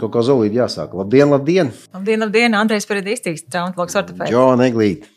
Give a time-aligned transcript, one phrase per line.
[0.00, 0.92] kaut kā zolīti jāsāk.
[0.96, 1.72] Labdien, labdien!
[1.94, 2.56] Labdien, labdien!
[2.58, 4.32] Andrejs Peredīstīgs, traumatologs ortopēds.
[4.32, 5.08] Džona Eglīt!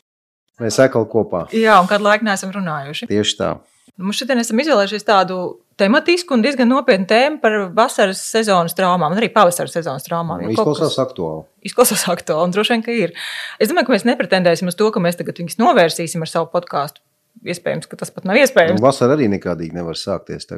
[0.62, 1.48] Mēs atkal kopā.
[1.56, 3.10] Jā, un kādu laiku neesam runājuši.
[3.10, 3.54] Tieši tā.
[4.02, 5.38] Mums šodien esam izvēlējušies tādu
[5.78, 10.42] tematisku un diezgan nopietnu tēmu par vasaras sezonas traumām, un arī pavasaras sezonas traumām.
[10.42, 11.46] Nu, izklausās aktuāli.
[11.70, 13.14] Izklausās aktuāli, un droši vien, ka ir.
[13.62, 17.04] Es domāju, ka mēs nepretendēsim uz to, ka mēs tagad viņus novērsīsim ar savu podkāstu.
[17.44, 18.80] Iespējams, ka tas pat nav iespējams.
[18.80, 20.50] Nu, vasara arī nekādīgi nevar sākties.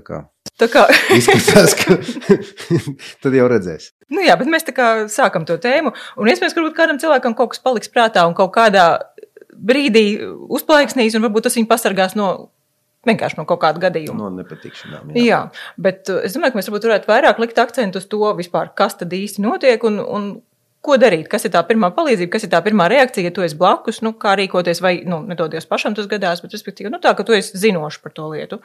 [0.55, 0.85] Kā, tā kā...
[1.19, 1.97] izskatās, ka
[3.23, 3.91] tad jau redzēs.
[4.13, 5.91] Nu jā, bet mēs tā kā sākam to tēmu,
[6.21, 8.87] un iespējams, ka kādam cilvēkam kaut kas paliks prātā un kaut kādā
[9.55, 10.07] brīdī
[10.51, 12.29] uzplaiksnīs, un varbūt tas viņu pasargās no
[13.05, 14.17] vienkārši no kaut kāda gadījuma.
[14.17, 15.13] No nepatikšanām.
[15.13, 15.23] Jā.
[15.23, 15.39] jā,
[15.81, 19.13] bet uh, es domāju, ka mēs varētu vairāk likt akcentu uz to vispār, kas tad
[19.13, 20.29] īsti notiek un, un
[20.85, 23.57] ko darīt, kas ir tā pirmā palīdzība, kas ir tā pirmā reakcija, ja tu esi
[23.57, 27.25] blakus, nu, kā rīkoties, vai, nu, nedodies pašam tas gadās, bet, respektīvi, nu, tā, ka
[27.25, 28.61] tu esi zinošs par to lietu.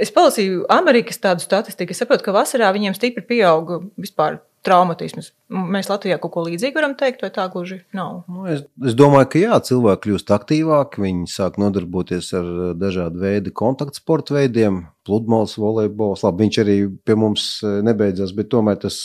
[0.00, 5.32] Es palasīju Amerikas tādu statistiku, es saprotu, ka vasarā viņiem stipri pieauga vispār traumatisms.
[5.50, 8.22] Mēs Latvijā kaut ko līdzīgu varam teikt, vai tā gluži nav?
[8.30, 13.22] Nu, es, es domāju, ka jā, cilvēki kļūst aktīvāki, viņi sāk nodarboties ar eh, dažādu
[13.22, 16.22] veidu kontaktsporta veidiem, pludmales, volejbols.
[16.26, 19.00] Labi, viņš arī pie mums eh, nebeidzās, bet tomēr tas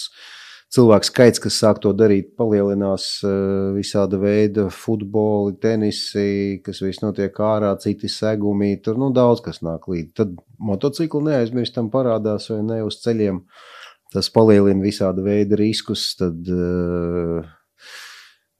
[0.73, 3.31] cilvēku skaits, kas sāk to darīt, palielinās eh,
[3.77, 9.87] visāda veida futboli, tenisi, kas viss notiek ārā, citi segumi, tur nu, daudz kas nāk
[9.91, 10.13] līdzi.
[10.21, 13.43] Tad motocikli neaizmirstam parādās vai ne uz ceļiem.
[13.43, 13.73] Uh,
[14.13, 16.09] tas palielina visāda veida riskus.
[16.19, 17.47] Tad, eh,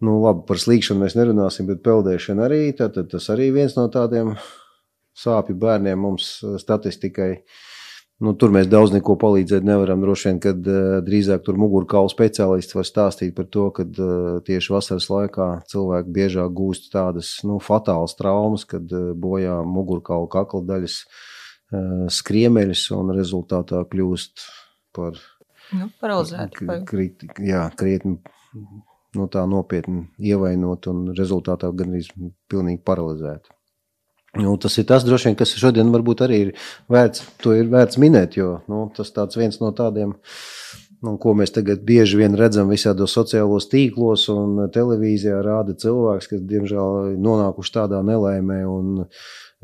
[0.03, 2.61] nu, labi, par slīkšanu mēs nerunāsim, bet peldēšana arī.
[2.78, 4.35] Tad, tad tas arī viens no tādiem
[5.17, 7.44] sāpju bērniem mums statistikai.
[8.23, 10.01] Nu, tur mēs daudz neko palīdzēt nevaram.
[10.01, 14.73] Droši vien, kad uh, drīzāk tur mugurkaula speciālists var stāstīt par to, ka uh, tieši
[14.73, 20.99] vasaras laikā cilvēki biežāk gūst tādas nu, fatālas traumas, kad uh, bojā mugurkaula kakla daļas
[21.03, 24.47] uh, skriemeļus un rezultātā kļūst
[24.97, 25.21] par
[25.75, 26.67] Nu, paralizēti.
[26.88, 28.16] Krit, jā, krietni
[29.17, 33.51] nu, tā nopietni ievainot un rezultātā gan arī pilnīgi paralizēti.
[34.38, 36.52] Nu, tas ir tas, vien, kas šodien varbūt arī ir
[36.92, 37.24] vērts,
[37.56, 40.14] ir vērts minēt, jo nu, tas tāds viens no tādiem,
[41.06, 46.44] nu, ko mēs tagad bieži vien redzam visādos sociālos tīklos un televīzijā rāda cilvēks, kas,
[46.50, 49.06] diemžēl, nonākuši tādā nelaimē un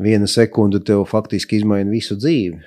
[0.02, 2.62] viena sekunde tev faktiski izmaina visu dzīvi.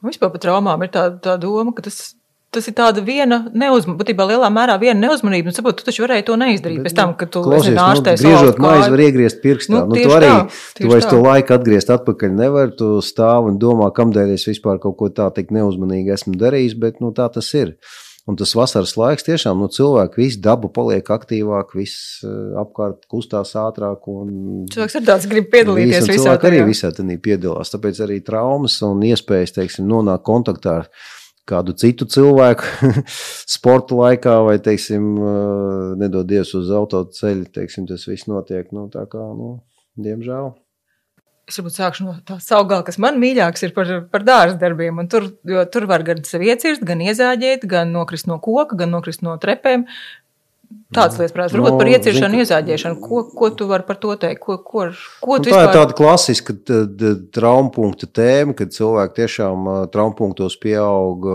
[0.00, 2.14] Un vispār par traumām ir tā, tā doma, ka tas,
[2.54, 5.50] tas ir tāda viena neuzmanība, būtībā lielā mērā viena neuzmanība.
[5.50, 8.22] Nu, saprot, tu taču varēji to neizdarīt Bet, pēc tam, kad tu klausies, ārstē nu,
[8.22, 9.74] griežot maizi, var iegriezt pirkstā.
[9.74, 11.12] Nu, nu, tu arī, tā, tu vairs tā.
[11.12, 15.28] to laiku atgriezt atpakaļ nevar, tu stāv un domā, kamdēļ es vispār kaut ko tā
[15.36, 17.76] tik neuzmanīgi esmu darījis, bet, nu, tā tas ir.
[18.24, 23.52] Un tas vasaras laiks tiešām nu, cilvēki, visu dabu paliek aktīvāk, viss uh, apkārt kustās
[23.60, 24.06] ātrāk.
[24.72, 26.48] Cilvēks ir tāds, grib piedalīties visā tajā.
[26.48, 27.74] arī visā tajā piedalās.
[27.74, 30.88] Tāpēc arī traumas un iespējas, teiksim, nonākt kontaktā ar
[31.48, 32.90] kādu citu cilvēku
[33.56, 35.06] sporta laikā, vai, teiksim,
[36.00, 39.56] nedodies uz autoceļa, teiksim, tas viss notiek, nu, tā kā, nu,
[40.00, 40.54] diemžēl.
[41.44, 44.96] Es varbūt sākšu no tā saugā, kas man mīļāks ir par, par dārza darbiem.
[45.02, 49.20] Un tur, tur var gan sevi iecirst, gan iezāģēt, gan nokrist no koka, gan nokrist
[49.26, 49.84] no trepēm.
[50.94, 52.98] Tādas lietas, protams, varbūt no, par ieciršanu, iezāģēšanu.
[53.02, 54.40] Ko, ko tu vari par to teikt?
[54.44, 54.86] Ko, ko,
[55.24, 55.66] ko nu, tā vispār...
[55.66, 56.54] ir tāda klasiska
[57.34, 61.26] traumpunkta tēma, kad cilvēki tiešām traumpunktos pieaug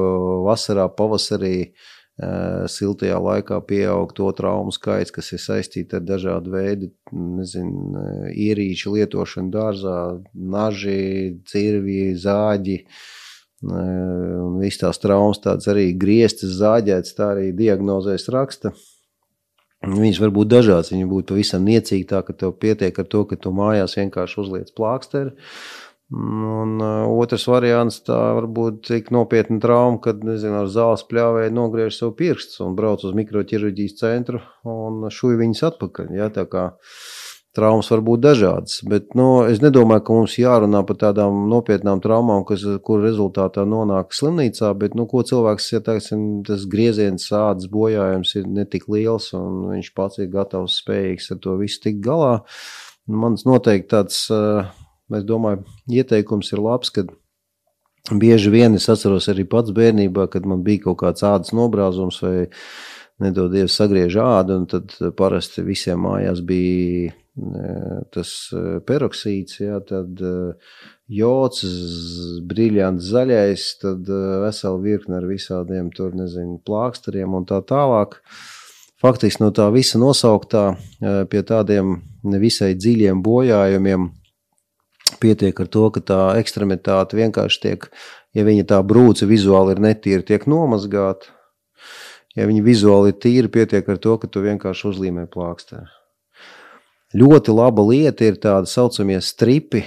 [0.47, 1.71] vasarā, pavasarī.
[2.19, 8.01] Siltajā laikā pieaug to traumu skaits, kas ir saistīti ar dažādu veidu nezinu,
[8.35, 9.99] ierīču lietošanu dārzā,
[10.35, 12.75] naži, cirvji, zāģi.
[13.71, 18.73] Un viss tās traumas tādas arī grieztas, zāģētas, tā arī diagnozēs raksta.
[19.79, 20.89] Viņas var būt dažādas.
[20.91, 24.73] Viņa būtu pavisam niecīga, tā ka tev pietiek ar to, ka tu mājās vienkārši uzliec
[24.75, 25.35] plāksteri
[26.11, 31.53] Un uh, otrs variants tā var būt tik nopietna trauma, kad nezinu, ar zāles pļāvēju
[31.53, 36.09] nogriež savu pirkstu un brauc uz mikroķirurģijas centru un šuj viņas atpakaļ.
[36.17, 36.31] Ja,
[37.59, 42.47] traumas var būt dažādas, bet nu, es nedomāju, ka mums jārunā par tādām nopietnām traumām,
[42.47, 48.35] kas, kur rezultātā nonāk slimnīcā, bet nu, ko cilvēks, ja teiksim, tas grieziens, sāds bojājums
[48.39, 52.37] ir netik liels un viņš pats ir gatavs, spējīgs ar to visu tikt galā.
[53.09, 54.69] Mans noteikti tāds uh,
[55.17, 57.09] Es domāju, ieteikums ir labs, kad
[58.21, 62.35] bieži vien es atceros arī pats bērnībā, kad man bija kaut kāds ādas nobrāzums vai
[63.19, 67.15] nedodies sagriež ādu, un tad parasti visiem mājās bija
[68.13, 70.35] tas e, peroksīds, jā, tad e,
[71.19, 71.63] jods,
[72.49, 74.09] briljants zaļais, tad
[74.45, 78.19] vesela virkne ar visādiem tur, nezinu, plāksteriem un tā tālāk.
[78.99, 80.73] Faktiski no tā visa nosauktā
[81.31, 84.09] pie tādiem nevisai dziļiem bojājumiem
[85.17, 87.87] Pietiek ar to, ka tā ekstremitāte vienkārši tiek,
[88.37, 91.33] ja viņa tā brūce vizuāli ir netīra, tiek nomazgāta.
[92.37, 95.98] Ja viņi vizuāli ir tīri, pietiek ar to, ka tu vienkārši uzlīmē plāksteri.
[97.09, 99.81] Ļoti laba lieta ir tāda saucamie stripi,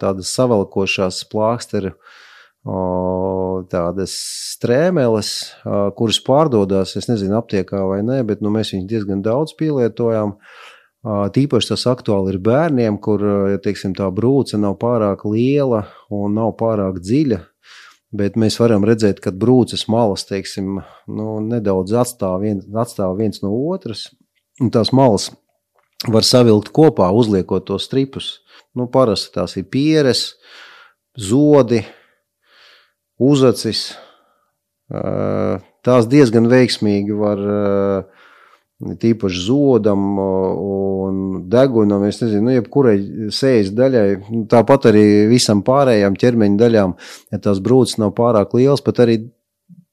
[0.00, 1.92] tādas savalkošās plāksteru,
[3.68, 4.14] tādas
[4.54, 5.32] strēmeles,
[5.98, 10.38] kuras pārdodas, es nezinu, aptiekā vai nē, bet nu, mēs viņus diezgan daudz pielietojam.
[11.04, 16.54] Tīpaši tas aktuāli ir bērniem, kur ja, teiksim, tā brūce nav pārāk liela un nav
[16.60, 17.42] pārāk dziļa.
[18.12, 20.78] Bet mēs varam redzēt, ka brūces malas teiksim,
[21.10, 24.10] nu, nedaudz atstāv, vien, atstāv viens no otras.
[24.60, 25.30] Un tās malas
[26.10, 28.40] var savilkt kopā, uzliekot tos stripus.
[28.74, 30.32] Nu, parasti tās ir pieres,
[31.18, 31.82] zodi,
[33.20, 33.92] uzacis.
[35.82, 37.42] Tās diezgan veiksmīgi var
[38.82, 41.20] tīpaši zodam un
[41.50, 42.96] degunam, es nezinu, nu, jebkurai
[43.34, 46.96] sējas daļai, nu, tāpat arī visam pārējām ķermeņa daļām,
[47.30, 49.20] ja tās brūces nav pārāk lielas, pat arī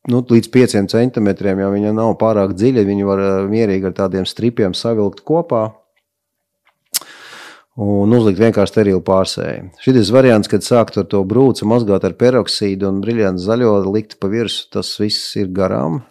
[0.10, 4.74] nu, līdz 5 centimetriem, ja viņa nav pārāk dziļa, viņi var mierīgi ar tādiem stripiem
[4.78, 5.68] savilkt kopā
[7.78, 9.70] un uzlikt vienkārši sterilu pārsēju.
[9.84, 14.32] Šis variants, kad sākt ar to brūci mazgāt ar peroksīdu un brīvdienu zaļo likt pa
[14.32, 16.02] virsmu, tas viss ir garām.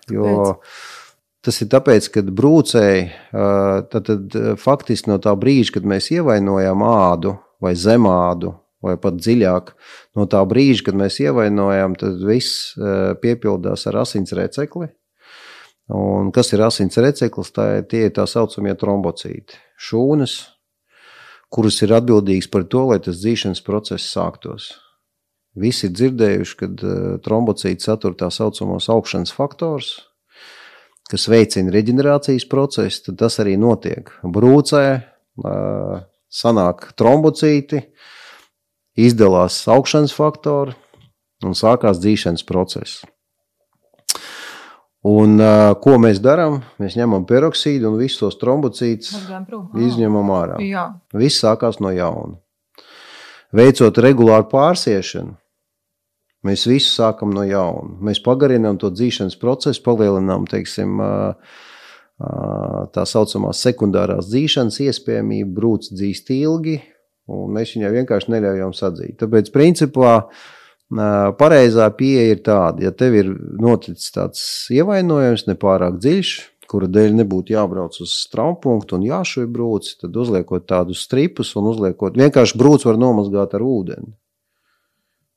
[1.45, 7.39] Tas ir tāpēc, ka brūcēji tad, tad, faktiski no tā brīža, kad mēs ievainojam ādu
[7.63, 8.55] vai zemādu.
[8.79, 9.73] Vai pat dziļāk,
[10.15, 12.77] no tā brīža, kad mēs ievainojam, tad viss
[13.19, 14.87] piepildās ar asins recekli.
[15.99, 17.51] Un kas ir asins receklis?
[17.57, 19.59] Tā, tie ir tā saucamie trombocīti.
[19.83, 20.37] Šūnas,
[21.53, 24.71] kuras ir atbildīgas par to, lai tas dzīšanas process sāktos.
[25.59, 29.95] Visi ir dzirdējuši, ka uh, trombocīti satur tā saucamos augšanas faktors,
[31.09, 34.13] kas veicina reģenerācijas procesu, tad tas arī notiek.
[34.23, 37.83] Brūcē uh, sanāk trombocīti,
[38.99, 40.77] izdalās augšanas faktori
[41.47, 43.03] un sākās dzīšanas process.
[45.09, 46.59] Un, uh, ko mēs darām?
[46.83, 49.15] Mēs ņemam peroksīdu un visus tos trombocītus
[49.79, 50.59] izņemam ārā.
[50.65, 50.89] Jā.
[51.17, 52.37] Viss sākās no jauna.
[53.57, 55.33] Veicot regulāru pārsiešanu,
[56.45, 57.95] mēs visu sākam no jauna.
[58.05, 61.57] Mēs pagarinām to dzīšanas procesu, palielinām teiksim, uh,
[62.19, 66.77] uh, tā saucamās sekundārās dzīšanas iespējamību, brūci dzīst ilgi,
[67.33, 69.17] un mēs viņai vienkārši neļaujam sadzīt.
[69.23, 70.58] Tāpēc, principā, uh,
[70.89, 73.27] Pareizā pieeja ir tāda, ja tev ir
[73.61, 74.41] noticis tāds
[74.73, 76.31] ievainojums, nepārāk dziļš,
[76.69, 82.17] kura dēļ nebūtu jābrauc uz straupunktu un jāšuj brūci, tad uzliekot tādus stripus un uzliekot
[82.17, 84.15] vienkārši brūci var nomazgāt ar ūdeni.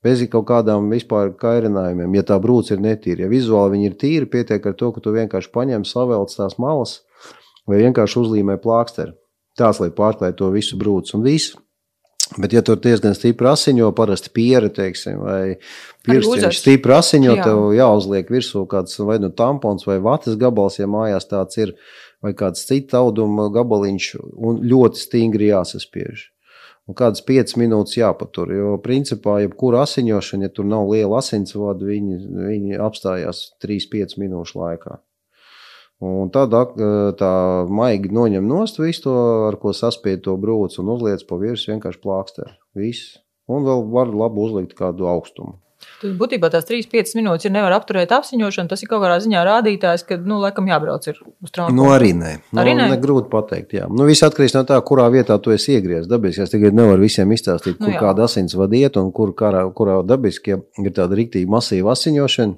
[0.02, 3.28] Bez kaut kādām vispār kairinājumiem, ja tā brūce ir netīra.
[3.28, 7.02] Ja vizuāli viņi ir tīri, pietiek ar to, ka tu vienkārši paņem, savelc tās malas
[7.70, 9.14] vai vienkārši uzlīmē plāksteri.
[9.60, 11.60] Tās, lai pārklāj to visu brūci un visu.
[12.40, 15.58] Bet, ja tur diezgan stipri asiņo, parasti piera, teiksim, vai
[16.08, 17.48] pirkstiņš stipri asiņo, Jā.
[17.50, 21.74] tev jāuzliek virsū kāds vai nu tampons vai vatas gabals, ja mājās tāds ir,
[22.24, 24.08] vai kāds cits auduma gabaliņš,
[24.40, 26.30] un ļoti stingri jāsaspiež.
[26.88, 32.18] Un kādas 5 minūtes jāpatur, jo principā jebkura asiņošana, ja tur nav liela asinsvada, viņi,
[32.48, 35.02] viņi apstājās 3-5 minūšu laikā.
[36.02, 36.56] Un tad
[37.20, 37.34] tā
[37.70, 39.18] maigi noņem nost visu to,
[39.52, 42.56] ar ko saspiež to brūci un uzliek pa virsmu vienkārši plāksteri.
[42.78, 43.20] Viss.
[43.52, 45.60] Un vēl var labi uzlikt kādu augstumu.
[46.02, 50.04] Tad būtībā tās 3-5 minūtes, ja nevar apturēt apziņošanu, tas ir kaut kādā ziņā rādītājs,
[50.06, 51.74] ka, nu, laikam jābrauc uz traumu.
[51.78, 52.34] Nu, arī nē.
[52.52, 52.88] Nu, arī nē.
[52.96, 53.88] Negrūti pateikt, jā.
[53.90, 56.10] Nu, viss atkarīgs no tā, kurā vietā tu esi iegriezis.
[56.10, 59.64] Dabiski es tikai nevaru visiem izstāstīt, nu kur nu, kāda asins vadiet un kur, kurā,
[59.78, 62.58] kurā dabiski ja ir tāda rīktīgi masīva asiņošana.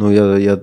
[0.00, 0.58] Nu, ja, ja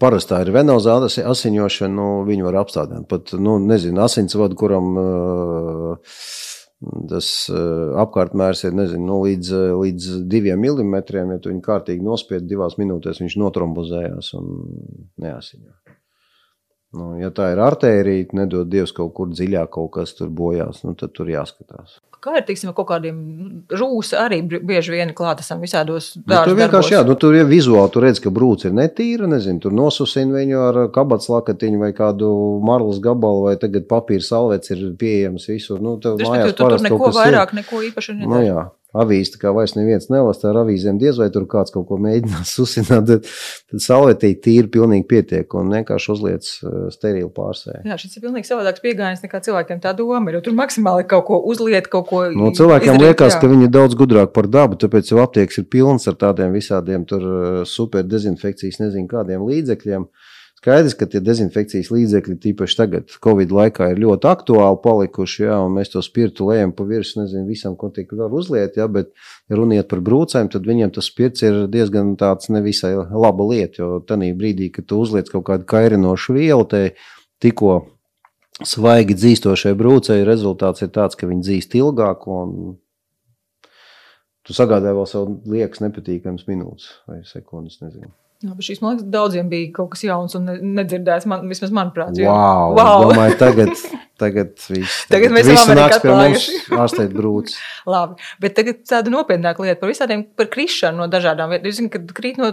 [0.00, 3.06] Parastā ir venozā asiņošana, nu, viņu var apstādināt.
[3.10, 6.16] Pat, nu, nezinu, asinsvadu, kuram uh,
[7.10, 11.32] tas uh, apkārtmērs ir nezinu, nu, līdz, līdz diviem milimetriem.
[11.34, 14.50] Ja tu viņu kārtīgi nospied divās minūtēs, viņš notrombozējās un
[15.24, 15.87] neasiņo.
[16.96, 20.94] Nu, ja tā ir artērija, nedod Dievs kaut kur dziļāk, kaut kas tur bojās, nu,
[20.96, 21.98] tad tur jāskatās.
[22.18, 23.18] Kā ir tiksim, kaut kādiem
[23.70, 26.32] rūsiem, arī bieži vien klātesam visādos darbos?
[26.32, 29.60] Nu, tur vienkārši, jā, nu, tur ir vizuāli, tur redz, ka brūce ir netīra, nezinu,
[29.62, 32.32] tur nosusina viņu ar kabats lakatiņu vai kādu
[32.66, 35.84] marlas gabalu, vai tagad papīra salvets ir pieejams visur.
[35.84, 37.60] Nu, tev mājās tu, tur neko vairāk, ir.
[37.60, 38.32] neko īpaši nedara.
[38.32, 38.66] Nu, jā,
[38.96, 43.08] avīzi kā vairs neviens nelasa ar avīzēm, diez vai tur kāds kaut ko mēģinās susināt.
[43.08, 43.28] Tad,
[43.68, 47.84] tad saulētī tīri pilnīgi pietiek un vienkārši uzliec uh, sterilu pārsēju.
[47.88, 50.40] Jā, šis ir pilnīgi savādāks pieejams nekā cilvēkiem tā doma ir.
[50.44, 52.24] Tur maksimāli kaut ko uzliet, kaut ko.
[52.32, 53.42] Nu, cilvēkiem izdarīt, liekas, jā.
[53.42, 57.04] ka viņi ir daudz gudrāk par dabu, tāpēc jau aptieks ir pilns ar tādiem visādiem
[57.12, 60.08] uh, super dezinfekcijas, nezinu kādiem līdzekļiem.
[60.58, 65.92] Skaidrs, ka tie dezinfekcijas līdzekļi, tīpaši tagad, Covid laikā, ir ļoti aktuāli palikuši, jā, mēs
[65.92, 69.12] to spirtu lejam pa virsmu, nezinu, visam, ko tik var uzliet, jā, bet,
[69.46, 74.02] ja runiet par brūcēm, tad viņiem tas spirts ir diezgan tāds nevisai laba lieta, jo
[74.02, 76.82] tanī brīdī, kad tu uzliec kaut kādu kairinošu vielu, te
[77.38, 77.78] tikko
[78.66, 82.26] svaigi dzīstošai brūcei, rezultāts ir tāds, ka viņi dzīst ilgāk,
[84.42, 88.10] tu sagādāji vēl sev liekas nepatīkams minūtes vai sekundes, nezinu.
[88.38, 90.44] Jā, bet šīs, man liekas, daudziem bija kaut kas jauns un
[90.76, 91.26] nedzirdēts.
[91.26, 93.08] Man, vismaz manuprāt, jo, wow, wow.
[93.08, 93.72] Domāju, tagad,
[94.20, 97.56] tagad, viss, tagad, tagad mēs esam nāks pie mums ārstēt brūcis.
[97.92, 101.74] Labi, bet tagad tāda nopietnāka lieta par visādiem, par krišanu no dažādām vietām.
[101.78, 102.50] Zināt, kad krīt no,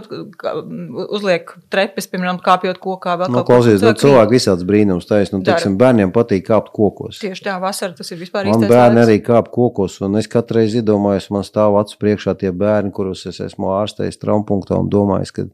[1.06, 3.56] uzliek trepes, piemēram, kāpjot kokā vēl no, ko.
[3.56, 5.36] Klausies, nu, cilvēki visāds brīnums taisa.
[5.36, 7.22] Nu, teiksim, bērniem patīk kāpt kokos.
[7.22, 8.66] Tieši tā, vasara tas ir vispār īstais.
[8.66, 12.94] Man bērni arī kāp kokos, un es katreiz iedomājos, man stāv acu priekšā tie bērni,
[12.94, 15.48] kurus es esmu ārstējis traumpunktā un domājis, ka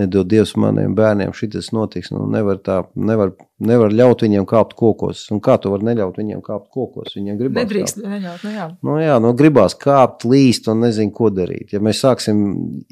[0.00, 2.12] nedod Dievs maniem bērniem, šis notiks.
[2.14, 3.34] Nu, nevar, tā, nevar,
[3.66, 5.24] nevar ļaut viņiem kāpt kokos.
[5.34, 7.14] Un kā tu vari neļaut viņiem kāpt kokos?
[7.16, 7.64] Viņiem gribās.
[7.64, 8.66] Nedrīkst neļaut, nu jā.
[8.82, 11.72] Nu, jā, nu, gribās kāpt, līst un nezinu, ko darīt.
[11.74, 12.42] Ja mēs sāksim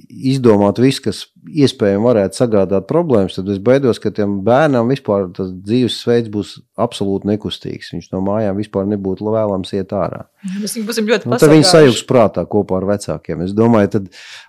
[0.08, 5.52] izdomāt visu, kas iespējami varētu sagādāt problēmas, tad es baidos, ka tiem bērnam vispār tas
[5.54, 7.92] dzīvesveids būs absolūti nekustīgs.
[7.94, 10.24] Viņš no mājām vispār nebūtu vēlams iet ārā.
[10.60, 13.42] Mēs būsim ļoti nu, Tad viņi sajūgs prātā kopā ar vecākiem.
[13.44, 14.06] Es domāju, tad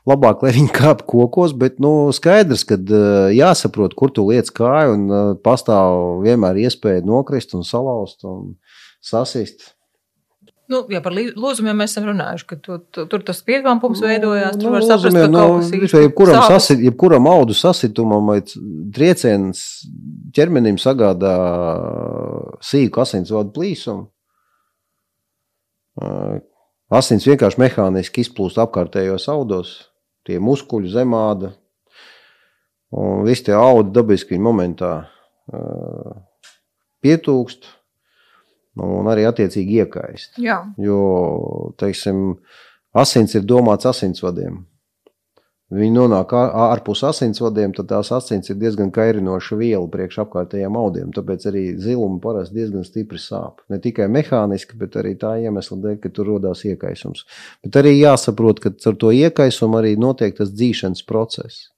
[0.07, 4.95] labāk, lai viņi kāp kokos, bet nu, skaidrs, ka uh, jāsaprot, kur tu liec kāju
[4.95, 5.91] un uh, pastāv
[6.23, 8.55] vienmēr iespēja nokrist un salauzt un
[9.01, 9.71] sasist.
[10.71, 14.55] Nu, jā, par lūzumiem mēs esam runājuši, ka tu, tu, tur tas piedvāmpums nu, veidojās.
[14.55, 16.05] Tur nu, var saprast, ka nu, kaut kas ir.
[16.05, 18.37] Jebkuram, sasit, jebkuram audu sasitumam vai
[18.95, 19.65] trieciens
[20.35, 21.35] ķermenim sagādā
[22.63, 24.07] sīku asinsvadu plīsumu.
[26.91, 29.73] Asins vienkārši mehāniski izplūst apkārtējos audos,
[30.27, 31.51] tie muskuļi, zemāda.
[32.95, 35.05] Un visi tie audi dabiski momentā
[37.01, 37.69] pietūkst
[38.81, 40.35] un arī attiecīgi iekaist.
[40.41, 40.61] Jā.
[40.79, 41.01] Jo,
[41.81, 42.37] teiksim,
[42.95, 44.61] asins ir domāts asinsvadiem.
[45.71, 51.13] Viņi nonāk ārpus asinsvadiem, tad tās asins ir diezgan kairinoša viela priekš apkārtējiem audiem.
[51.15, 53.63] Tāpēc arī ziluma parasti diezgan stipri sāp.
[53.71, 57.23] Ne tikai mehāniski, bet arī tā iemesla dēļ, ka tur radās iekaisums.
[57.63, 61.69] Bet arī jāsaprot, ka ar to iekaisumu arī notiek tas dzīšanas process.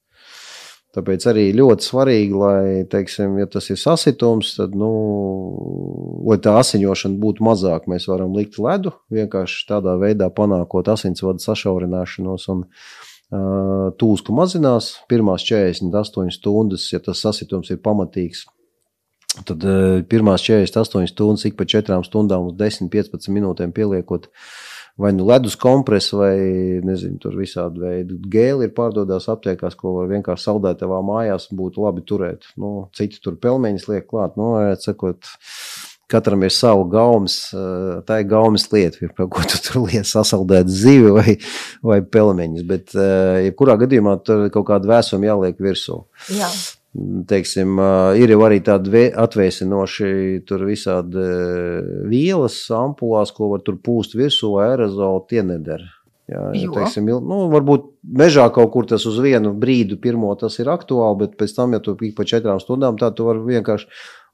[0.94, 4.90] Tāpēc arī ļoti svarīgi, lai, teiksim, ja tas ir sasitums, tad, nu,
[6.22, 12.46] lai tā asiņošana būtu mazāka, mēs varam likt ledu, vienkārši tādā veidā panākot asinsvadu sašaurināšanos
[12.54, 12.62] un,
[13.98, 15.00] tūsku mazinās.
[15.08, 18.44] Pirmās 48 stundas, ja tas sasitums ir pamatīgs,
[19.48, 19.64] tad
[20.10, 24.28] pirmās 48 stundas ik pa 4 stundām uz 10-15 minūtēm pieliekot
[25.00, 26.34] vai nu ledus kompresu, vai
[26.86, 31.58] nezinu, tur visādi veidi gēli ir pārdodās aptiekās, ko var vienkārši saldēt tavā mājās un
[31.58, 32.46] būtu labi turēt.
[32.60, 35.34] Nu, citi tur pelmeņus liek klāt, nu, sakot,
[36.14, 37.34] Katram ir sava gaumas,
[38.04, 41.36] tā ir gaumas lieta, ko tu tur liec sasaldēt zivi vai,
[41.82, 42.64] vai pelmeņus.
[42.68, 42.92] Bet,
[43.46, 46.02] jebkurā gadījumā, tur kaut kāda vēsuma jāliek virsū.
[46.36, 46.50] Jā.
[46.94, 47.78] Teiksim,
[48.14, 51.24] ir jau arī tādi atvēsinoši tur visādi
[52.06, 55.90] vielas ampulās, ko var tur pūst virsū, vai aerozolu, tie nedara.
[56.24, 60.70] Jā, ja, teiksim, nu, varbūt mežā kaut kur tas uz vienu brīdi, pirmo tas ir
[60.72, 63.90] aktuāli, bet pēc tam, ja tu ik pa četrām stundām, tā tu vari vienkārši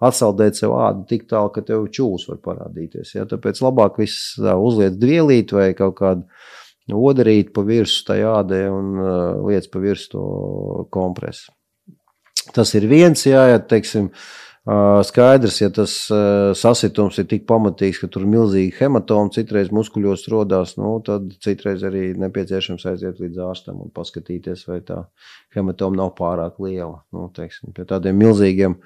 [0.06, 3.16] atsaldēt sev ādu tik tālu, ka tev čūs var parādīties.
[3.16, 3.26] Ja?
[3.30, 9.48] Tāpēc labāk viss uzliec dvielīt vai kaut kādu odarīt pa virsmu tai ādē un uh,
[9.50, 11.50] liec pa virsmu to kompresu.
[12.54, 14.10] Tas ir viens, jā, ja teiksim,
[15.08, 15.92] skaidrs, ja tas
[16.60, 22.10] sasitums ir tik pamatīgs, ka tur milzīgi hematoma, citreiz muskuļos rodās, nu, tad citreiz arī
[22.20, 25.02] nepieciešams aiziet līdz ārstam un paskatīties, vai tā
[25.56, 27.00] hematoma nav pārāk liela.
[27.12, 28.76] Nu, teiksim, pie tādiem milzīgiem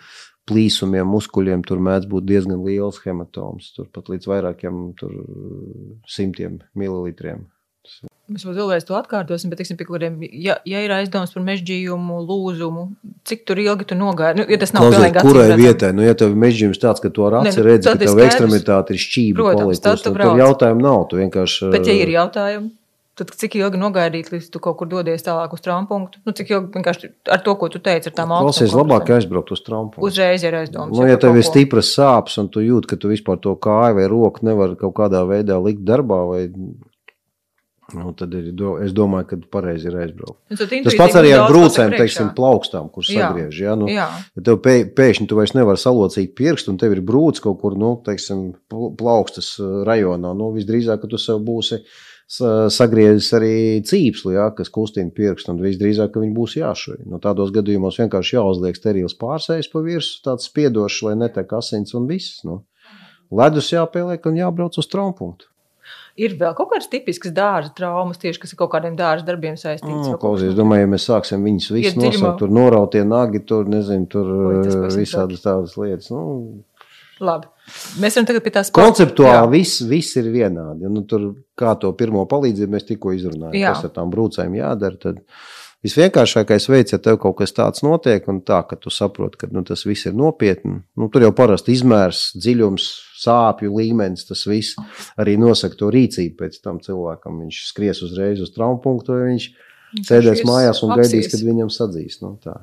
[0.49, 3.73] plīsumiem, muskuļiem tur mēdz būt diezgan liels hematoms.
[3.77, 5.15] Tur pat līdz vairākiem tur,
[6.11, 7.47] simtiem mililitriem.
[8.25, 12.87] Mēs vēl vēlreiz to atkārtosim, bet, teiksim, kuriem, ja, ja ir aizdoms par mežģījumu, lūzumu,
[13.29, 14.39] cik tur ilgi tu nogāji?
[14.39, 15.91] Nu, ja tas nav Klausies, Kurai vietai?
[15.93, 19.03] Nu, ja tev ir mežģījums tāds, ka tu ar aci redzi, ka tev ekstremitāte ir
[19.03, 21.05] šķība Protams, palikusi, tad nu, jautājumu nav.
[21.11, 21.69] Tu vienkārši...
[21.75, 22.73] Bet, ja ir jautājumi?
[23.15, 26.73] Tad cik ilgi nogaidīt, līdz tu kaut kur dodies tālāk uz traumu nu, cik ilgi
[26.75, 28.49] vienkārši ar to, ko tu teici, ar tām augstām?
[28.49, 29.93] Klausies, labāk aizbraukt uz traumu.
[30.03, 30.97] Uzreiz ir aizdomas.
[30.97, 34.09] Nu, ja tev ir stipras sāpes un tu jūti, ka tu vispār to kāju vai
[34.11, 36.43] roku nevar kaut kādā veidā likt darbā, vai
[37.93, 38.47] Nu, tad ir,
[38.81, 40.39] es domāju, ka pareizi ir aizbraukt.
[40.49, 43.59] Nu, Tas pats arī ar brūcēm, teiksim, plaukstām, kurš sagriež.
[43.61, 43.75] Ja?
[43.77, 44.07] Nu, Jā.
[44.33, 47.77] ja tev pē, pēkšņi tu vairs nevari salocīt pirkstu, un tev ir brūcis kaut kur,
[47.79, 50.33] nu, teiksim, plaukstas rajonā.
[50.39, 51.83] Nu, visdrīzāk, ka tu sev būsi
[52.73, 57.03] sagriezis arī cīpslu, ja, kas kustina pirkstu, un visdrīzāk, ka viņi būs jāšuj.
[57.05, 61.93] No nu, tādos gadījumos vienkārši jāuzliek sterils pārsējs pa virsmu, tāds spiedošs, lai netek asins
[61.95, 62.41] un viss.
[62.49, 62.63] Nu.
[63.35, 65.51] Ledus jāpieliek un jābrauc uz traumpumtu.
[66.15, 70.13] Ir vēl kaut kādas tipiskas dārza traumas, tieši kas ar kaut kādiem dārza darbiem saistītas.
[70.13, 74.07] Mm, klausies, es domāju, ja mēs sāksim viņus visus nosaukt, tur norautie nagi, tur nezinu,
[74.13, 74.61] tur Oi,
[74.95, 76.13] visādas tādas lietas.
[76.15, 76.63] Nu,
[77.23, 77.51] Labi.
[78.03, 79.51] Mēs varam tagad pie tās konceptuāli.
[79.59, 80.89] Viss, viss ir vienādi.
[80.91, 81.29] Nu, tur,
[81.59, 83.75] kā to pirmo palīdzību mēs tikko izrunājām, Jā.
[83.75, 84.99] kas ar tām brūcēm jādara.
[85.01, 85.21] Tad
[85.85, 89.63] visvienkāršākais veids, ja tev kaut kas tāds notiek, un tā, ka tu saproti, ka nu,
[89.67, 92.89] tas viss ir nopietni, nu, tur jau parasti izmērs, dziļums,
[93.25, 94.79] sāpju līmenis, tas viss
[95.21, 97.41] arī nosaka to rīcību pēc tam cilvēkam.
[97.45, 99.49] Viņš skries uzreiz uz traumu punktu, vai viņš
[100.09, 102.21] sēdēs mājās un gaidīs, kad viņam sadzīs.
[102.25, 102.59] Nu, tā.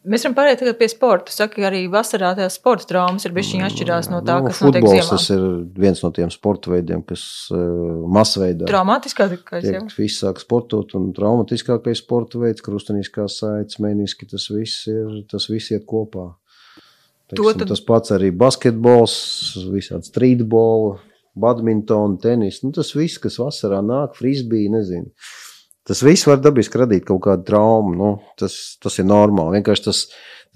[0.00, 1.32] Mēs varam pārēt pie sporta.
[1.34, 5.08] Saka, arī vasarā tās sporta traumas ir bijušas atšķirās no tā, nu, kas notiek ziemā.
[5.10, 5.42] Tas ir
[5.82, 8.64] viens no tiem sporta veidiem, kas uh, masveidā.
[8.70, 9.82] Traumatiskākais jau.
[9.98, 15.74] Visi sāk sportot, un traumatiskākais sporta veids, krustaniskās saites, meniski, tas viss ir, tas viss
[15.74, 16.30] iet kopā.
[17.28, 17.68] Teiksim, tad...
[17.74, 19.14] Tas pats arī basketbols,
[19.68, 20.94] visādi streetball,
[21.36, 22.62] badminton, tenis.
[22.64, 25.12] Nu, tas viss, kas vasarā nāk, frisbee, nezinu.
[25.88, 27.94] Tas viss var dabiski radīt kaut kādu traumu.
[27.96, 28.10] Nu,
[28.40, 29.58] tas, tas ir normāli.
[29.58, 30.02] Vienkārši tas,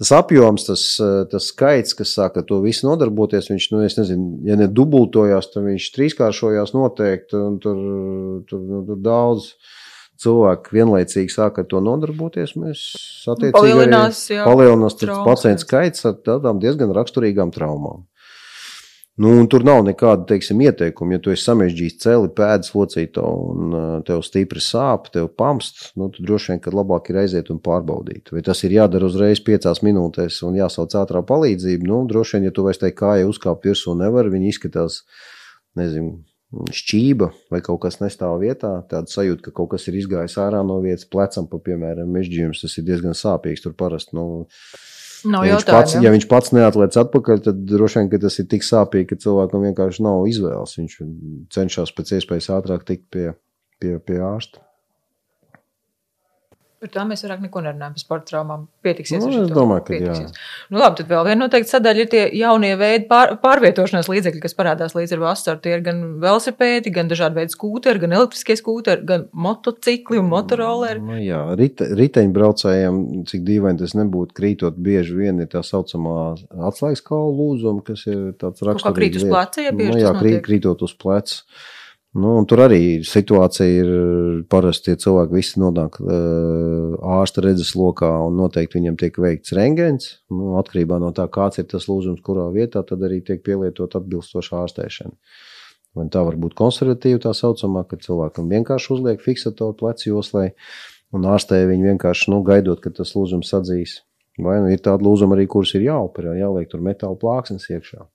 [0.01, 0.83] tas apjoms, tas,
[1.31, 5.65] tas skaits, kas sāk ar to visu nodarboties, viņš, nu, nezinu, ja ne dubultojās, tad
[5.65, 7.41] viņš trīskāršojās noteikti.
[7.63, 7.81] Tur,
[8.49, 9.49] tur, nu, tur daudz
[10.21, 12.55] cilvēki vienlaicīgi sāk ar to nodarboties.
[12.59, 12.83] Mēs
[13.25, 18.05] attiecīgi palielinās, jā, palielinās pacientu skaits ar tādām diezgan raksturīgām traumām.
[19.15, 21.15] Nu, tur nav nekāda teiksim, ieteikuma.
[21.15, 26.09] Ja tu esi samežģījis celi, pēdas locīto un uh, tev stipri sāp, tev pamst, nu,
[26.11, 28.33] tad droši vien, ka labāk ir aiziet un pārbaudīt.
[28.35, 31.87] Vai tas ir jādara uzreiz piecās minūtēs un jāsauc ātrā palīdzība?
[31.87, 35.05] Nu, droši vien, ja tu vairs tai kājai uzkāpt virsū nevar, viņi izskatās,
[35.79, 36.17] nezinu,
[36.75, 38.81] šķība vai kaut kas nestāv vietā.
[38.91, 42.75] Tāda sajūta, ka kaut kas ir izgājis ārā no vietas, plecam, pa, piemēram, mežģījums, tas
[42.79, 43.63] ir diezgan sāpīgs.
[43.63, 44.45] Tur parasti, nu,
[45.25, 48.65] Nav ja, viņš pats, ja viņš pats neatliec atpakaļ, tad droši vien tas ir tik
[48.65, 50.75] sāpīgi, ka cilvēkam vienkārši nav izvēles.
[50.79, 50.99] Viņš
[51.55, 53.31] cenšas pēc iespējas ātrāk tikt pie,
[53.81, 54.61] pie, pie ārsta.
[56.85, 58.67] Par tām mēs vairāk neko nerunājam par sporta traumām.
[58.85, 59.23] Pietiksies.
[59.23, 60.33] Nu, es domāju, ka pietiksies.
[60.35, 60.67] jā.
[60.69, 64.53] Nu, labi, tad vēl viena noteikti sadaļa ir tie jaunie veidi pār, pārvietošanās līdzekļi, kas
[64.53, 65.61] parādās līdz ar vasaru.
[65.63, 71.01] Tie ir gan velosipēdi, gan dažādi veidi skūteri, gan elektriskie skūteri, gan motocikli un motoroleri.
[71.01, 72.99] Nu, jā, rite, riteņbraucējiem,
[73.31, 76.35] cik dīvaini tas nebūtu, krītot bieži vien ir tā saucamā
[76.69, 78.85] atslēgas kaula lūzuma, kas ir tāds raksturīgs.
[78.85, 81.41] Kā krīt uz pleca, ja bieži nu, jā, krīt, krītot uz pleca.
[82.15, 83.89] Nu, tur arī situācija ir
[84.47, 90.07] parasti tie cilvēki visi nonāk uh, ārsta redzes lokā un noteikti viņiem tiek veikts rengens.
[90.31, 94.61] Nu, atkarībā no tā, kāds ir tas lūzums, kurā vietā, tad arī tiek pielietot atbilstoša
[94.61, 95.11] ārstēšana.
[95.95, 100.49] Vai tā var būt konservatīva, tā saucamā, ka cilvēkam vienkārši uzliek fiksatoru plecu joslai
[101.15, 103.99] un ārstē viņu vienkārši nu, gaidot, kad tas lūzums sadzīs.
[104.39, 108.07] Vai nu ir tāda lūzuma arī, kuras ir jāoperē, jāliek tur metāla plāksnes iekšā.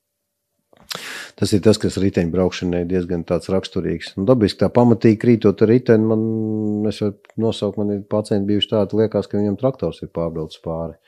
[1.39, 4.15] Tas ir tas, kas riteņbraukšanai diezgan raksturīgs.
[4.19, 6.25] Un dabiski tā pamatīgi krītot ar riteni, man,
[6.91, 10.99] es varu nosaukt, man ir pacienti bijuši tādi, liekas, ka viņam traktors ir pārbraucis pāri.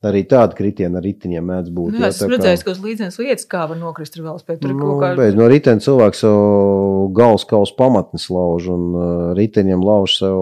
[0.00, 1.92] Arī tāda kritiena ar riteņiem mēdz būt.
[1.92, 4.62] Nu, jā, es esmu redzējis, ka līdzenas lietas kā var nokrist ar velospēdu.
[4.62, 9.10] Tur Nu, kaut kā beidz, no riteņa cilvēks savu galvas kausu pamatnes lauž, un uh,
[9.36, 10.40] riteņiem lauž sev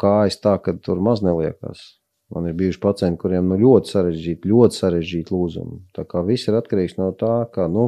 [0.00, 1.84] kājas tā, ka tur maz neliekas.
[2.34, 5.76] Man ir bijuši pacienti, kuriem nu, ļoti sarežģīti, ļoti sarežģīti lūzumi.
[5.94, 7.84] Tā kā viss ir atkarīgs no tā, ka nu,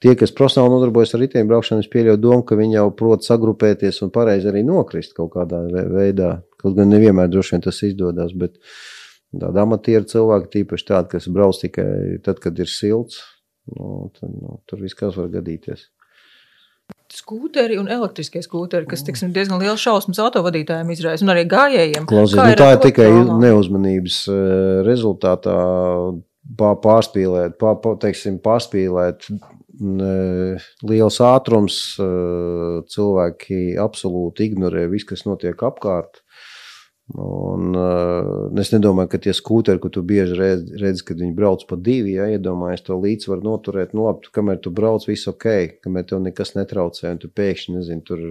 [0.00, 4.14] tie, kas profesionāli nodarbojas ar riteņbraukšanu, es pieļauju domu, ka viņi jau prot sagrupēties un
[4.14, 6.32] pareizi arī nokrist kaut kādā ve- veidā.
[6.62, 8.56] Kaut gan nevienmēr droši vien tas izdodas, bet
[9.36, 13.20] tādi amatieru cilvēki, tīpaši tādi, kas brauc tikai tad, kad ir silts,
[13.76, 15.90] nu, tad, nu, tur viss kas var gadīties.
[17.22, 22.06] Skūteri un elektriskie skūteri, kas tiksim, diezgan liels šausmas autovadītājiem izraisa, un arī gājējiem.
[22.10, 23.40] Klausies, nu, tā ir tikai traumām?
[23.46, 25.56] neuzmanības eh, rezultātā
[26.58, 31.78] pā- pārspīlēt, pā, pā, teiksim, pārspīlēt eh, liels ātrums.
[32.02, 36.20] eh, Cilvēki absolūti ignorē visu, kas notiek apkārt.
[37.12, 41.64] Un, uh, es nedomāju, ka tie skūteri, ko tu bieži redz, redz kad viņi brauc
[41.68, 45.46] pa divi, ja iedomājies to līdzsvaru noturēt, nu, labi, tu, kamēr tu brauc, viss ok,
[45.84, 48.22] kamēr tev nekas netraucē, un tu pēkšņi, nezinu, tur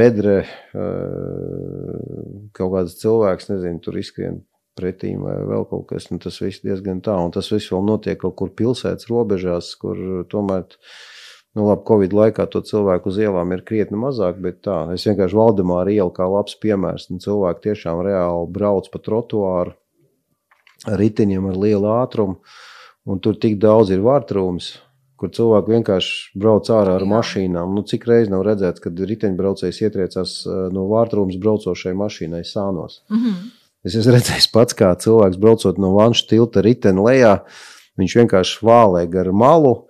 [0.00, 0.42] bedre,
[0.76, 4.42] uh, kaut kāds cilvēks, nezinu, tur izskrien
[4.76, 8.20] pretī vai vēl kaut kas, nu, tas viss diezgan tā, un tas viss vēl notiek
[8.20, 10.68] kaut kur pilsētas robežās, kur tomēr
[11.52, 15.36] Nu, labi, Covid laikā to cilvēku uz ielām ir krietni mazāk, bet tā, es vienkārši
[15.36, 17.10] Valdemāru ielu kā labs piemērs.
[17.20, 19.74] Cilvēki tiešām reāli brauc pa trotuāru
[20.88, 22.40] ar riteņiem ar lielu ātrumu,
[23.04, 24.72] un tur tik daudz ir vārtrūms,
[25.20, 27.10] kur cilvēki vienkārši brauc ārā ar Jā.
[27.12, 27.76] mašīnām.
[27.76, 33.02] Nu, cik reiz nav redzēts, kad riteņbraucējs ietriecās eh, no vārtrūmas braucošai mašīnai sānos.
[33.12, 33.52] Mm -hmm.
[33.82, 37.40] Es esmu redzējis pats, kā cilvēks braucot no vanšu tilta riteni lejā,
[37.98, 39.88] viņš vienkārši vālē gar malu,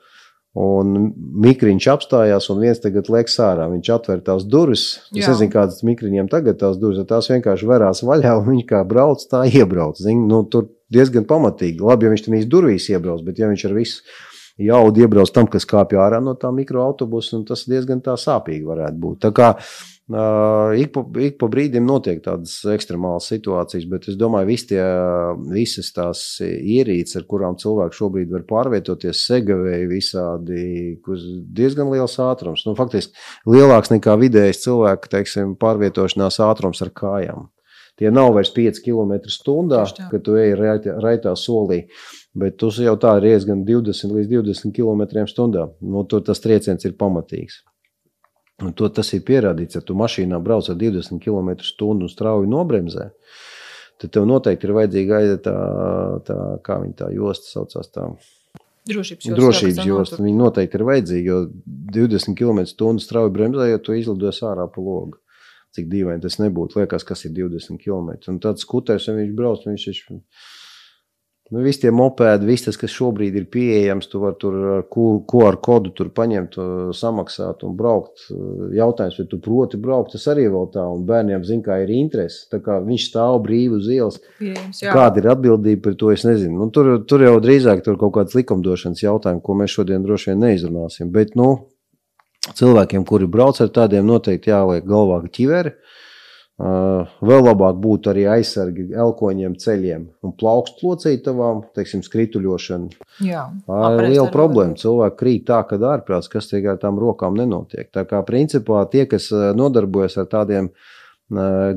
[0.52, 3.70] Un mikriņš apstājās, un viens tagad liekas ārā.
[3.72, 4.82] Viņš atver tās durvis.
[5.14, 5.30] Es Jā.
[5.32, 9.46] nezinu, kādas mikriņiem tagad tās durvis, tās vienkārši verās vaļā, un viņš kā brauc, tā
[9.48, 10.02] iebrauc.
[10.02, 11.80] Zin, nu, tur diezgan pamatīgi.
[11.80, 14.04] Labi, ja viņš tam īsti durvīs iebrauc, bet ja viņš ar visu
[14.60, 19.22] jaudu iebrauc tam, kas kāpj ārā no tā mikroautobusa, tas diezgan tā sāpīgi varētu būt.
[19.24, 24.48] Tā kā Uh, ik, pa, ik pa brīdim notiek tādas ekstremālas situācijas, bet es domāju,
[24.50, 24.82] vis tie,
[25.52, 30.66] visas tās ierīces, ar kurām cilvēki šobrīd var pārvietoties, segavēji visādi,
[31.06, 31.22] kur
[31.54, 32.66] diezgan liels ātrums.
[32.66, 33.14] Nu, faktiski
[33.46, 37.48] lielāks nekā vidējais cilvēka teiksim, pārvietošanās ātrums ar kājām.
[38.00, 41.84] Tie nav vairs 5 km/h, kad tu ej raitā, raitā solī,
[42.34, 45.68] bet tu jau tā ir diezgan 20 līdz 20 km/h.
[45.84, 47.62] Nu, tur tas trieciens ir pamatīgs.
[48.62, 53.08] Un to tas ir pierādīts, ja tu mašīnā brauc ar 20 km/h un strauji nobremzē,
[54.00, 55.56] tad tev noteikti ir vajadzīga tā,
[56.28, 57.90] tā kā viņa tā josta saucās.
[57.94, 58.08] Tā.
[58.90, 59.40] Drošības josta.
[59.40, 60.20] Drošības josta.
[60.22, 61.42] Viņa noteikti ir vajadzīga, jo
[61.98, 65.18] 20 km/h strauji bremzējot, tu izlidos ārā pa logu.
[65.72, 66.82] Cik dīvaini tas nebūtu.
[66.82, 68.10] Liekas, kas ir 20 km.
[68.28, 70.00] Un tāds skuters, ja viņš brauc, viņš ir
[71.52, 75.58] Nu, visi tie mopēdi, viss tas, kas šobrīd ir pieejams, tu vari tur ar QR
[75.60, 76.56] kodu tur paņemt,
[76.96, 78.24] samaksāt un braukt.
[78.72, 82.46] Jautājums, vai tu proti braukt, tas arī vēl tā, un bērniem zina, kā ir interese.
[82.52, 84.16] Tā kā viņš stāv brīvi uz ielas.
[84.40, 86.56] Pieejams, Kāda ir atbildība par to, es nezinu.
[86.56, 90.40] Nu, tur, tur jau drīzāk tur kaut kāds likumdošanas jautājums, ko mēs šodien droši vien
[90.46, 91.12] neizrunāsim.
[91.12, 91.50] Bet, nu,
[92.48, 95.76] cilvēkiem, kuri brauc ar tādiem, noteikti jāliek galvā ķiveri.
[95.76, 96.00] Uh,
[96.62, 103.06] vēl labāk būtu arī aizsargi elkoņiem, ceļiem un plaukstu locītavām, teiksim, skrituļošana.
[103.26, 104.78] Jā, tā ir liela problēma.
[104.78, 107.90] Cilvēki krīt tā, ka ārprāts, kas tikai ar tām rokām nenotiek.
[107.90, 110.90] Tā kā principā tie, kas nodarbojas ar tādiem uh,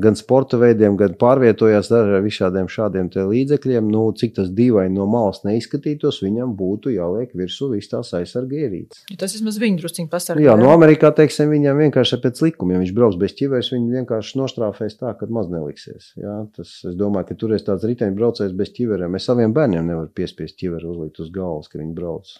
[0.02, 3.88] gan sporta veidiem, gan pārvietojās ar visādiem šādiem līdzekļiem.
[3.92, 9.04] Nu, cik tas dīvaini no malas neizskatītos, viņam būtu jāliek virsū visas tās aizsarga ierīces.
[9.12, 10.44] Ja tas vismaz viņa drusciņi pasargā.
[10.44, 14.40] Jā, no Amerikā, teiksim, viņam vienkārši pēc likuma, ja viņš brauks bez ķiveres, viņi vienkārši
[14.40, 16.12] nostrāfēs tā, ka maz neliksies.
[16.20, 19.16] Jā, tas, es domāju, ka tur ir tāds riteņbraucējs bez ķiverēm.
[19.18, 22.36] Es saviem bērniem nevaru piespiest ķiveri uzlikt uz galvas, ka viņi brauc.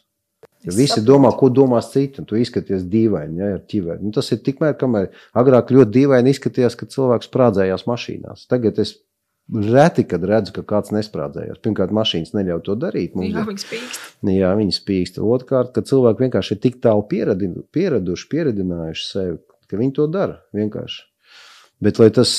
[0.66, 1.06] Ja visi saprotu.
[1.12, 4.02] domā, ko domās citi, un tu izskaties dīvaini ja, ar ķiveri.
[4.02, 8.48] Nu, tas ir tikmēr, kamēr agrāk ļoti dīvaini izskatījās, kad cilvēks sprādzējās mašīnās.
[8.50, 8.96] Tagad es
[9.46, 11.62] reti, kad redzu, ka kāds nesprādzējās.
[11.62, 13.14] Pirmkārt, mašīnas neļauj to darīt.
[13.14, 14.08] Jā, viņas spīkst.
[14.34, 15.20] Jā, viņas spīkst.
[15.22, 19.38] Otrkārt, ka cilvēki vienkārši ir tik tālu pieraduši, pieredinājuši sevi,
[19.70, 21.04] ka viņi to dara vienkārši.
[21.86, 22.32] Bet, lai tas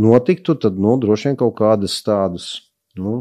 [0.00, 2.46] notiktu, tad nu, droši vien kaut kādas tādas
[2.98, 3.20] nu,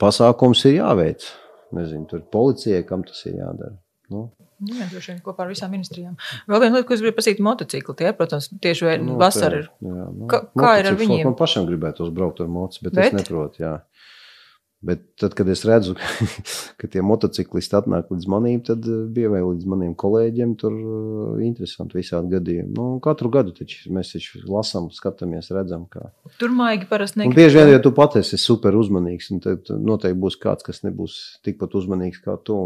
[0.00, 1.30] pasākums ir jāveic
[1.76, 3.76] nezinu, tur policijai, kam tas ir jādara.
[4.10, 4.28] Nu.
[4.60, 6.16] Nu, jā, droši vien kopā ar visām ministrijām.
[6.50, 7.94] Vēl viena lieta, ko es gribēju pasīt, motocikli.
[7.96, 9.70] Tie, protams, tieši nu, vasarā ir.
[9.86, 11.22] Jā, nu, kā, kā ir ar viņiem?
[11.30, 13.62] Man pašam gribētu uzbraukt ar motociklu, bet, bet es neprotu.
[13.64, 13.72] Jā.
[14.80, 15.92] Bet tad, kad es redzu,
[16.80, 20.54] ka tie motociklisti atnāk līdz manīm, tad eh, bija vēl līdz maniem kolēģiem.
[20.60, 22.72] Tur uh, interesanti visādi gadījumi.
[22.78, 26.08] Nu, katru gadu taču mēs taču lasām, skatāmies, redzam, kā.
[26.40, 27.36] Tur maigi parasti negrib.
[27.42, 31.76] Bieži vien, ja tu pats esi super uzmanīgs, tad noteikti būs kāds, kas nebūs tikpat
[31.76, 32.56] uzmanīgs kā tu.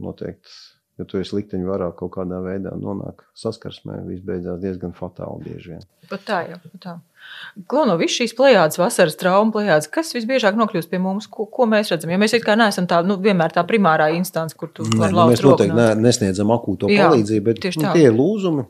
[0.00, 0.48] Noteikti
[1.00, 5.74] ja tu esi likteņu varā kaut kādā veidā nonāk saskarsmē, viss beidzās diezgan fatāli bieži
[5.74, 5.86] vien.
[6.10, 6.96] Pat tā, jā, pat tā.
[7.70, 11.66] Klau no visas šīs plējādes, vasaras traumas plējādes, kas visbiežāk nokļūst pie mums, ko, ko
[11.70, 12.12] mēs redzam?
[12.12, 15.44] Jo mēs kā neesam tā, nu, vienmēr tā primārā instance, kur tu vari nu, Mēs
[15.44, 18.66] noteikti ne, nesniedzam akūto jā, palīdzību, bet nu, tie ir lūzumi.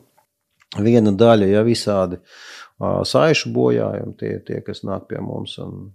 [0.81, 5.89] Viena daļa, ja visādi uh, saišu bojājumi, tie tie, kas nāk pie mums, un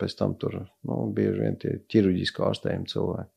[0.00, 3.30] pēc tam tur nu, bieži vien tie ķirurģiski ārstējumi cilvēki.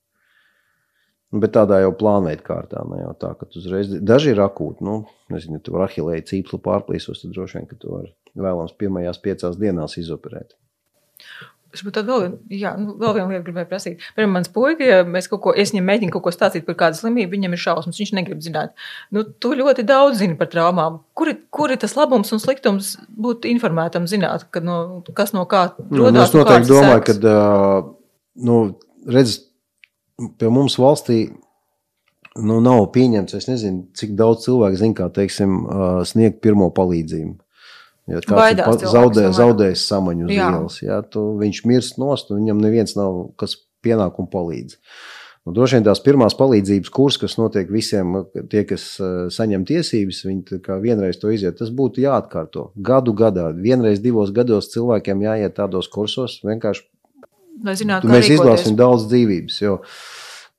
[1.31, 4.83] Bet tādā jau plānveida kārtā, ne jau tā, ka uzreiz daži ir akūti.
[4.83, 4.97] Nu,
[5.31, 9.55] nezinu, ja tu ahilēji cīpslu pārplīsos, tad droši vien, ka tu vari vēlams pirmajās piecās
[9.59, 10.57] dienās izoperēt.
[11.71, 14.01] Tad vēl, jā, nu, vēl viena lieta, gribēju prasīt.
[14.15, 16.99] Piemēram, mans puika, ja mēs kaut ko, es viņam mēģinu kaut ko stāstīt par kādu
[16.99, 18.73] slimību, viņam ir šausmas, viņš negrib zināt.
[19.15, 20.99] Nu, tu ļoti daudz zini par traumām.
[21.15, 25.69] Kur, kur ir tas labums un sliktums būt informētam, zināt, ka, no, kas no kā
[25.79, 25.95] rodas?
[25.95, 27.87] Nu, es noteikti domāju, ka, uh,
[28.49, 28.59] nu,
[29.15, 29.37] redz,
[30.39, 31.21] pie mums valstī
[32.39, 33.37] nu, nav pieņemts.
[33.37, 35.63] Es nezinu, cik daudz cilvēku zina, kā teiksim,
[36.07, 37.37] sniegt pirmo palīdzību.
[38.11, 42.95] Ja kāds ir zaudē, zaudējis samaņu uz ielas, ja, viņš mirst nost, un viņam neviens
[42.97, 43.55] nav, kas
[43.85, 44.79] pienāk un palīdz.
[45.45, 48.13] Nu, droši vien tās pirmās palīdzības kurs, kas notiek visiem,
[48.51, 48.83] tie, kas
[49.33, 51.57] saņem tiesības, viņi vienreiz to iziet.
[51.61, 52.67] Tas būtu jāatkārto.
[52.77, 56.37] Gadu gadā, vienreiz divos gados cilvēkiem jāiet tādos kursos.
[56.45, 56.85] Vienkārši
[57.65, 59.61] Lai zinātu, mēs izglābsim daudz dzīvības.
[59.61, 59.77] Jo,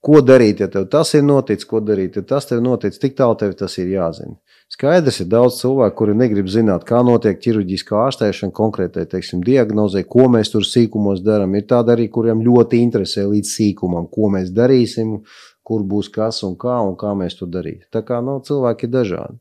[0.03, 3.38] ko darīt, ja tev tas ir noticis, ko darīt, ja tas tev noticis, tik tālu
[3.41, 4.37] tev tas ir jāzina.
[4.73, 10.31] Skaidrs, ir daudz cilvēku, kuri negrib zināt, kā notiek ķirurģiskā ārstēšana konkrētai teiksim, diagnozē, ko
[10.33, 11.53] mēs tur sīkumos darām.
[11.59, 15.19] Ir tādi arī, kuriem ļoti interesē līdz sīkumam, ko mēs darīsim,
[15.62, 17.85] kur būs kas un kā un kā mēs to darīsim.
[17.93, 19.38] Tā kā nu, cilvēki ir dažādi.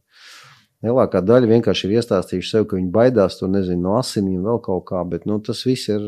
[0.82, 4.88] Lielākā daļa vienkārši ir iestāstījuši sev, ka viņi baidās tur, nezinu, no asinīm, vēl kaut
[4.90, 6.02] kā, bet nu, tas, viss ir,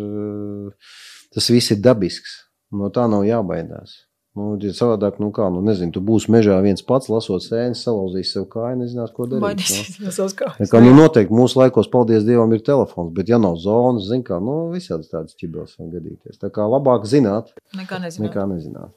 [1.33, 2.39] tas viss ir dabisks.
[2.73, 4.03] No tā nav jābaidās.
[4.33, 8.31] Nu, ja savādāk, nu kā, nu nezinu, tu būsi mežā viens pats, lasot sēnes, salauzīs
[8.33, 9.43] sev kāju, nezinās, ko darīt.
[9.43, 10.71] Baidīsies no savas kājas.
[10.71, 14.39] Kā, nu, noteikti mūsu laikos, paldies Dievam, ir telefons, bet ja nav zonas, zin kā,
[14.41, 16.39] nu, visādas tādas ķibels var gadīties.
[16.41, 18.25] Tā kā labāk zināt, Nekā nezināt.
[18.31, 18.89] nekā nezināt.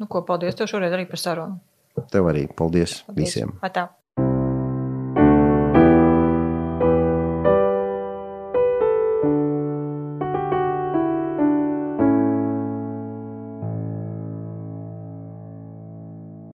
[0.00, 1.60] Nu, ko, paldies tev šoreiz arī par sarunu.
[2.10, 3.20] Tev arī paldies, Paldies.
[3.20, 3.52] visiem.
[3.60, 3.90] Atā.